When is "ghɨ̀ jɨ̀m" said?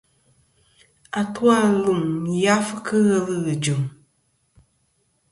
3.43-3.83